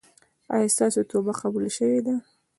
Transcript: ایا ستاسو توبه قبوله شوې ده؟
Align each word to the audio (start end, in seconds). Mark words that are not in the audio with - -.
ایا 0.55 0.67
ستاسو 0.75 1.01
توبه 1.11 1.33
قبوله 1.41 1.69
شوې 1.77 1.99
ده؟ 2.05 2.13